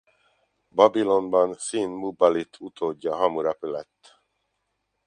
Babilonban 0.71 1.53
Szín-muballit 1.53 2.59
utódja 2.59 3.15
Hammurapi 3.15 3.67
lett. 3.67 4.21